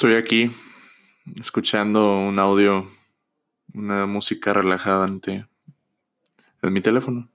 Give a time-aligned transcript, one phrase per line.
[0.00, 0.50] Estoy aquí
[1.38, 2.88] escuchando un audio,
[3.74, 5.46] una música relajante
[6.62, 7.28] en mi teléfono.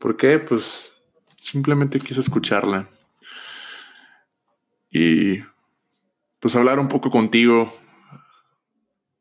[0.00, 0.40] ¿Por qué?
[0.40, 0.96] Pues
[1.40, 2.88] simplemente quise escucharla.
[4.90, 5.44] Y
[6.40, 7.72] pues hablar un poco contigo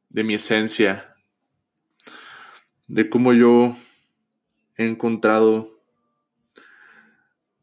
[0.09, 1.17] de mi esencia,
[2.88, 3.75] de cómo yo
[4.75, 5.69] he encontrado,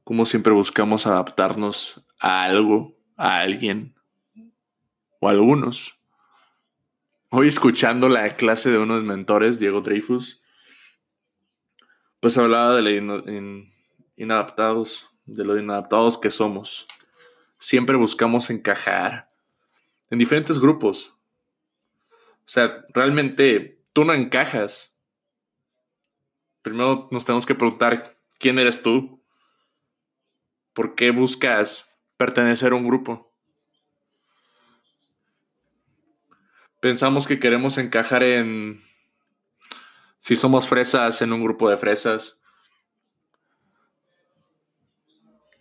[0.04, 3.94] cómo siempre buscamos adaptarnos a algo a alguien
[5.20, 5.98] o a algunos.
[7.30, 10.40] Hoy escuchando la clase de uno de mis mentores, Diego Dreyfus,
[12.20, 13.22] pues hablaba de lo
[14.16, 16.86] inadaptados, de lo inadaptados que somos.
[17.58, 19.28] Siempre buscamos encajar
[20.10, 21.14] en diferentes grupos.
[22.10, 24.96] O sea, realmente tú no encajas.
[26.62, 29.22] Primero nos tenemos que preguntar quién eres tú.
[30.72, 31.87] ¿Por qué buscas
[32.18, 33.32] pertenecer a un grupo.
[36.80, 38.82] Pensamos que queremos encajar en...
[40.18, 42.38] Si somos fresas, en un grupo de fresas.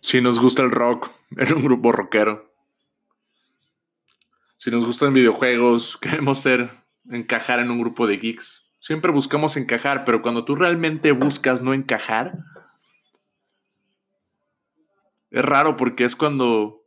[0.00, 2.52] Si nos gusta el rock, en un grupo rockero.
[4.58, 6.70] Si nos gustan videojuegos, queremos ser,
[7.08, 8.72] encajar en un grupo de geeks.
[8.80, 12.38] Siempre buscamos encajar, pero cuando tú realmente buscas no encajar,
[15.30, 16.84] es raro porque es cuando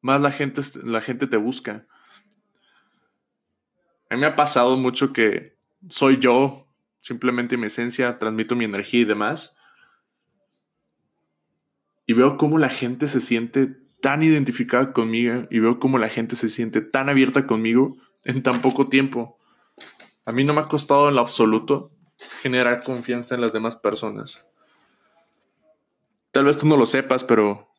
[0.00, 1.86] más la gente, la gente te busca.
[4.10, 5.56] A mí me ha pasado mucho que
[5.88, 6.68] soy yo,
[7.00, 9.56] simplemente mi esencia, transmito mi energía y demás.
[12.06, 13.66] Y veo cómo la gente se siente
[14.00, 18.60] tan identificada conmigo y veo cómo la gente se siente tan abierta conmigo en tan
[18.60, 19.38] poco tiempo.
[20.26, 21.90] A mí no me ha costado en lo absoluto
[22.42, 24.44] generar confianza en las demás personas.
[26.34, 27.72] Tal vez tú no lo sepas, pero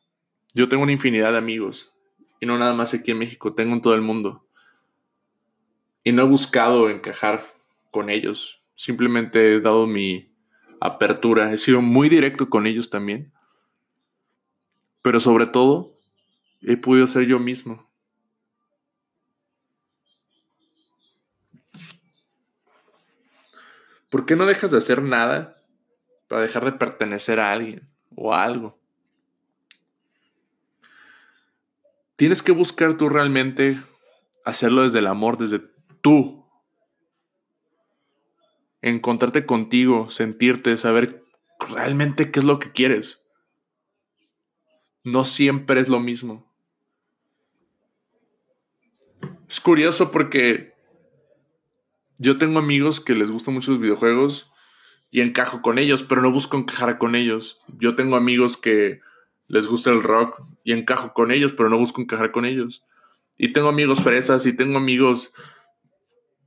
[0.54, 1.92] yo tengo una infinidad de amigos.
[2.40, 4.48] Y no nada más aquí en México, tengo en todo el mundo.
[6.02, 7.52] Y no he buscado encajar
[7.90, 8.62] con ellos.
[8.74, 10.34] Simplemente he dado mi
[10.80, 11.52] apertura.
[11.52, 13.30] He sido muy directo con ellos también.
[15.02, 16.00] Pero sobre todo,
[16.62, 17.90] he podido ser yo mismo.
[24.08, 25.62] ¿Por qué no dejas de hacer nada
[26.26, 27.94] para dejar de pertenecer a alguien?
[28.16, 28.76] O algo.
[32.16, 33.78] Tienes que buscar tú realmente
[34.44, 35.60] hacerlo desde el amor, desde
[36.00, 36.44] tú.
[38.80, 41.24] Encontrarte contigo, sentirte, saber
[41.60, 43.26] realmente qué es lo que quieres.
[45.04, 46.50] No siempre es lo mismo.
[49.48, 50.74] Es curioso porque
[52.18, 54.50] yo tengo amigos que les gustan mucho los videojuegos
[55.10, 57.60] y encajo con ellos, pero no busco encajar con ellos.
[57.78, 59.00] Yo tengo amigos que
[59.48, 62.84] les gusta el rock y encajo con ellos, pero no busco encajar con ellos.
[63.38, 65.32] Y tengo amigos fresas y tengo amigos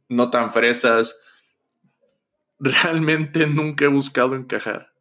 [0.07, 1.19] no tan fresas.
[2.59, 4.93] Realmente nunca he buscado encajar.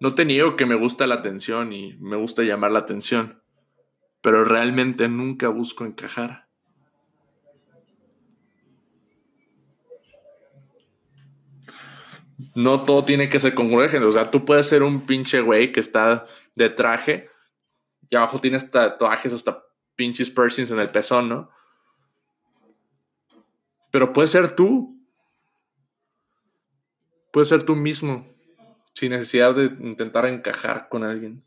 [0.00, 3.42] No te niego que me gusta la atención y me gusta llamar la atención,
[4.22, 6.49] pero realmente nunca busco encajar.
[12.54, 13.98] No todo tiene que ser congruente.
[13.98, 17.30] O sea, tú puedes ser un pinche güey que está de traje
[18.08, 19.62] y abajo tienes tatuajes hasta
[19.96, 21.50] pinches piercings en el pezón, ¿no?
[23.90, 24.96] Pero puedes ser tú.
[27.32, 28.26] Puedes ser tú mismo.
[28.94, 31.42] Sin necesidad de intentar encajar con alguien.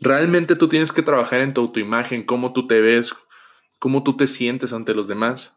[0.00, 3.14] Realmente tú tienes que trabajar en tu autoimagen, cómo tú te ves,
[3.78, 5.56] cómo tú te sientes ante los demás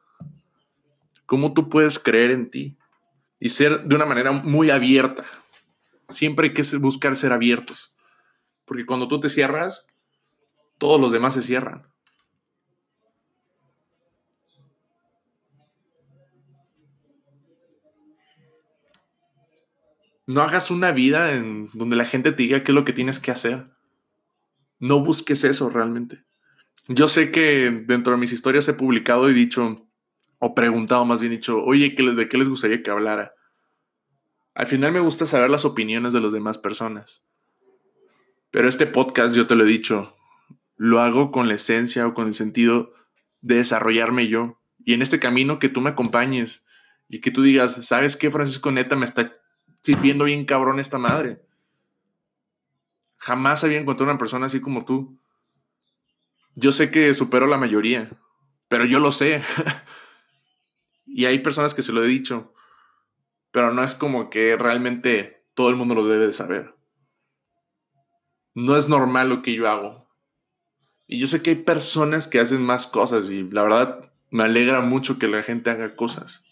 [1.29, 2.75] cómo tú puedes creer en ti
[3.39, 5.23] y ser de una manera muy abierta.
[6.07, 7.95] Siempre hay que buscar ser abiertos,
[8.65, 9.85] porque cuando tú te cierras,
[10.79, 11.87] todos los demás se cierran.
[20.25, 23.19] No hagas una vida en donde la gente te diga qué es lo que tienes
[23.19, 23.65] que hacer.
[24.79, 26.23] No busques eso realmente.
[26.87, 29.88] Yo sé que dentro de mis historias he publicado y dicho,
[30.39, 33.33] o preguntado más bien dicho, oye, ¿de qué les gustaría que hablara?
[34.55, 37.25] Al final me gusta saber las opiniones de las demás personas.
[38.51, 40.15] Pero este podcast, yo te lo he dicho,
[40.75, 42.93] lo hago con la esencia o con el sentido
[43.41, 44.59] de desarrollarme yo.
[44.83, 46.65] Y en este camino que tú me acompañes
[47.07, 48.95] y que tú digas, ¿sabes qué, Francisco Neta?
[48.95, 49.33] Me está
[49.81, 51.41] sirviendo bien cabrón esta madre.
[53.17, 55.19] Jamás había encontrado una persona así como tú.
[56.55, 58.09] Yo sé que supero la mayoría,
[58.67, 59.41] pero yo lo sé.
[61.09, 62.53] Y hay personas que se lo he dicho,
[63.51, 66.75] pero no es como que realmente todo el mundo lo debe de saber.
[68.55, 70.09] no es normal lo que yo hago.
[71.07, 74.81] Y yo sé que hay personas que hacen más cosas y la verdad me alegra
[74.81, 76.43] mucho que la gente haga cosas.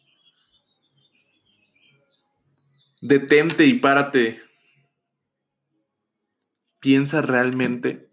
[3.01, 4.41] Detente y párate.
[6.79, 8.09] Piensa realmente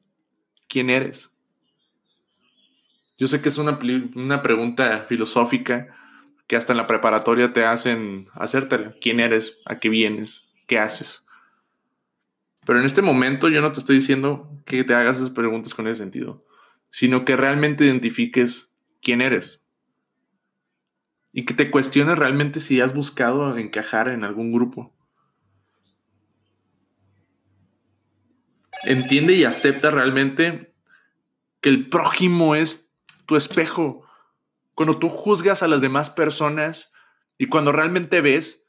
[0.69, 1.33] quién eres.
[3.17, 3.79] Yo sé que es una,
[4.15, 6.04] una pregunta filosófica
[6.47, 8.95] que hasta en la preparatoria te hacen hacértela.
[9.01, 9.61] ¿Quién eres?
[9.65, 10.49] ¿A qué vienes?
[10.67, 11.27] ¿Qué haces?
[12.67, 15.87] Pero en este momento yo no te estoy diciendo que te hagas esas preguntas con
[15.87, 16.45] ese sentido,
[16.89, 19.69] sino que realmente identifiques quién eres.
[21.33, 24.95] Y que te cuestiones realmente si has buscado encajar en algún grupo.
[28.85, 30.75] Entiende y acepta realmente
[31.61, 32.93] que el prójimo es
[33.27, 34.04] tu espejo.
[34.75, 36.93] Cuando tú juzgas a las demás personas
[37.39, 38.67] y cuando realmente ves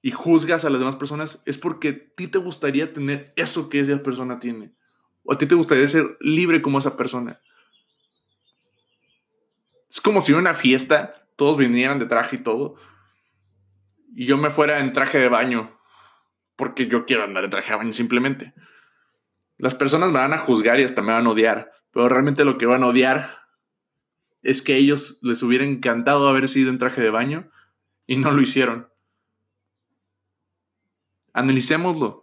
[0.00, 3.80] y juzgas a las demás personas, es porque a ti te gustaría tener eso que
[3.80, 4.74] esa persona tiene.
[5.24, 7.40] O a ti te gustaría ser libre como esa persona.
[9.88, 12.74] Es como si en una fiesta todos vinieran de traje y todo.
[14.14, 15.78] Y yo me fuera en traje de baño.
[16.56, 18.54] Porque yo quiero andar en traje de baño simplemente.
[19.58, 21.70] Las personas me van a juzgar y hasta me van a odiar.
[21.92, 23.41] Pero realmente lo que van a odiar
[24.42, 27.50] es que a ellos les hubiera encantado haber sido en traje de baño
[28.06, 28.88] y no lo hicieron.
[31.32, 32.22] Analicémoslo.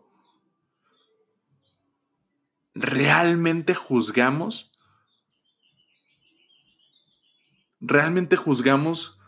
[2.75, 4.71] ¿Realmente juzgamos?
[7.79, 9.19] ¿Realmente juzgamos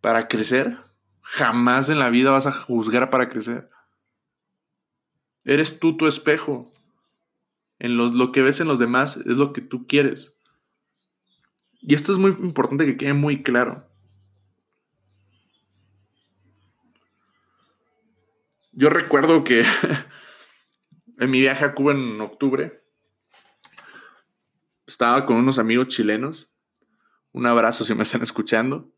[0.00, 0.78] para crecer?
[1.22, 3.70] Jamás en la vida vas a juzgar para crecer.
[5.44, 6.70] Eres tú tu espejo.
[7.78, 10.39] En lo que ves en los demás es lo que tú quieres.
[11.82, 13.86] Y esto es muy importante que quede muy claro.
[18.72, 19.64] Yo recuerdo que
[21.18, 22.82] en mi viaje a Cuba en octubre
[24.86, 26.50] estaba con unos amigos chilenos.
[27.32, 28.92] Un abrazo si me están escuchando.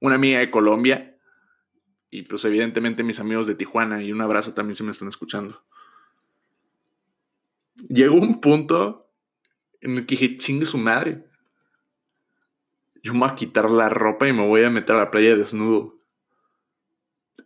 [0.00, 1.18] Una amiga de Colombia.
[2.10, 4.02] Y pues evidentemente mis amigos de Tijuana.
[4.02, 5.64] Y un abrazo también si me están escuchando.
[7.88, 9.09] Llegó un punto
[9.80, 11.24] en el que dije, chingue su madre.
[13.02, 15.36] Yo me voy a quitar la ropa y me voy a meter a la playa
[15.36, 15.98] desnudo.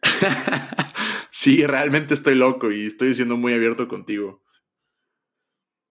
[1.31, 4.43] sí, realmente estoy loco y estoy siendo muy abierto contigo.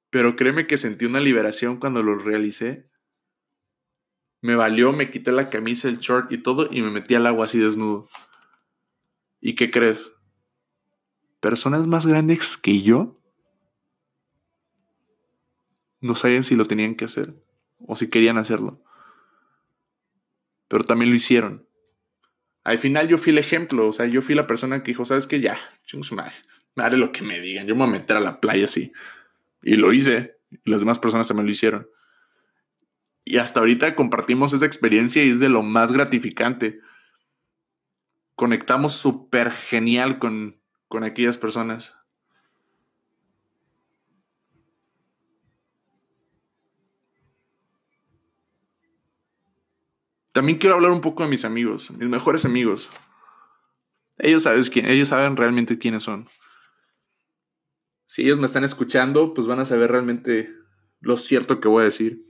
[0.09, 2.89] Pero créeme que sentí una liberación cuando lo realicé.
[4.41, 7.45] Me valió, me quité la camisa, el short y todo y me metí al agua
[7.45, 8.07] así desnudo.
[9.39, 10.11] ¿Y qué crees?
[11.39, 13.22] Personas más grandes que yo
[16.03, 17.33] no sabían si lo tenían que hacer
[17.79, 18.83] o si querían hacerlo.
[20.67, 21.65] Pero también lo hicieron.
[22.65, 25.27] Al final yo fui el ejemplo, o sea, yo fui la persona que dijo, ¿sabes
[25.27, 25.39] qué?
[25.39, 26.33] Ya, chingos madre,
[26.75, 28.91] me lo que me digan, yo me voy a meter a la playa así.
[29.61, 31.87] Y lo hice, y las demás personas también lo hicieron.
[33.25, 36.81] Y hasta ahorita compartimos esa experiencia y es de lo más gratificante.
[38.35, 41.95] Conectamos súper genial con, con aquellas personas.
[50.33, 52.89] También quiero hablar un poco de mis amigos, mis mejores amigos.
[54.17, 56.27] Ellos, quién, ellos saben realmente quiénes son.
[58.07, 60.49] Si ellos me están escuchando, pues van a saber realmente
[60.99, 62.27] lo cierto que voy a decir.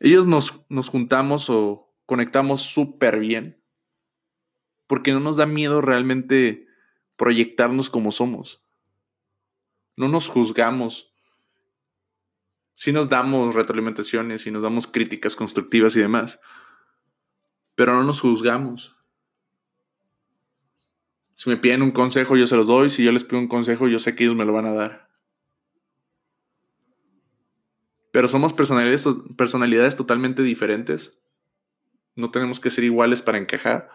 [0.00, 3.62] Ellos nos, nos juntamos o conectamos súper bien
[4.88, 6.66] porque no nos da miedo realmente
[7.14, 8.66] proyectarnos como somos.
[9.94, 11.09] No nos juzgamos
[12.80, 16.40] sí nos damos retroalimentaciones y nos damos críticas constructivas y demás,
[17.74, 18.96] pero no nos juzgamos.
[21.34, 22.88] Si me piden un consejo, yo se los doy.
[22.88, 25.10] Si yo les pido un consejo, yo sé que ellos me lo van a dar.
[28.12, 29.04] Pero somos personalidades,
[29.36, 31.20] personalidades totalmente diferentes.
[32.16, 33.90] No tenemos que ser iguales para encajar.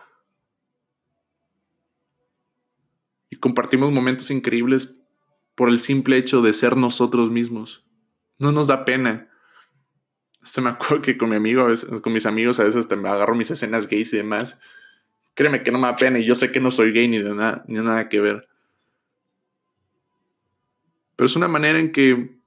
[3.32, 4.96] Y compartimos momentos increíbles
[5.56, 7.85] por el simple hecho de ser nosotros mismos.
[8.40, 9.30] No nos da pena.
[10.44, 11.68] Esto me acuerdo que con mi amigo,
[12.02, 14.60] con mis amigos a veces me agarro mis escenas gays y demás.
[15.34, 17.34] Créeme que no me da pena y yo sé que no soy gay ni de
[17.34, 18.48] nada, ni nada que ver.
[21.16, 22.40] Pero es una manera en que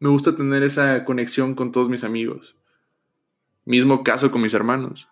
[0.00, 2.56] me gusta tener esa conexión con todos mis amigos.
[3.64, 5.08] Mismo caso con mis hermanos.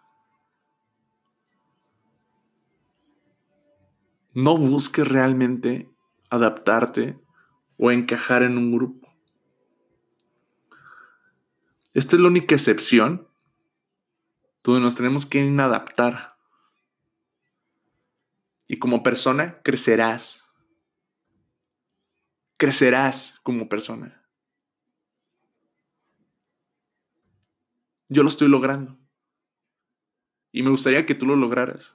[4.33, 5.89] No busques realmente
[6.31, 7.19] adaptarte
[7.79, 9.06] o encajar en un grupo.
[11.97, 13.27] Esta es la única excepción
[14.63, 16.37] donde nos tenemos que inadaptar.
[18.67, 20.45] Y como persona crecerás.
[22.59, 24.23] Crecerás como persona.
[28.11, 28.99] Yo lo estoy logrando.
[30.53, 31.95] Y me gustaría que tú lo lograras.